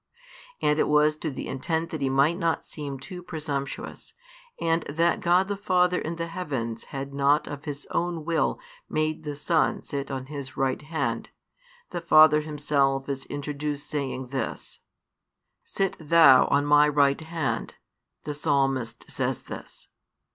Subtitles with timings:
[0.63, 4.15] And it was to the intent that He might not seem too presumptuous,
[4.59, 8.59] and that God the Father in the heavens had not of His own will
[8.89, 11.29] made the Son sit on His right hand,
[11.91, 14.79] the Father Himself is introduced saying this:
[15.63, 17.75] Sit Thou on My |347 right hand,
[18.23, 19.87] the Psalmist says this.